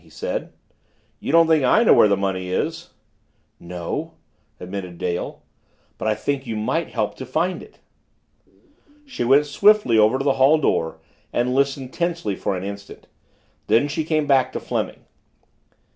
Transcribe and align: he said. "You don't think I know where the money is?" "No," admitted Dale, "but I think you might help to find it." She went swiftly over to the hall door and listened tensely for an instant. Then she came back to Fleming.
he 0.01 0.09
said. 0.09 0.51
"You 1.19 1.31
don't 1.31 1.45
think 1.45 1.63
I 1.63 1.83
know 1.83 1.93
where 1.93 2.07
the 2.07 2.17
money 2.17 2.49
is?" 2.49 2.89
"No," 3.59 4.15
admitted 4.59 4.97
Dale, 4.97 5.43
"but 5.99 6.07
I 6.07 6.15
think 6.15 6.47
you 6.47 6.55
might 6.55 6.87
help 6.89 7.13
to 7.17 7.23
find 7.23 7.61
it." 7.61 7.77
She 9.05 9.23
went 9.23 9.45
swiftly 9.45 9.99
over 9.99 10.17
to 10.17 10.23
the 10.23 10.33
hall 10.41 10.57
door 10.57 10.97
and 11.31 11.53
listened 11.53 11.93
tensely 11.93 12.35
for 12.35 12.57
an 12.57 12.63
instant. 12.63 13.05
Then 13.67 13.87
she 13.87 14.03
came 14.03 14.25
back 14.25 14.51
to 14.53 14.59
Fleming. 14.59 15.05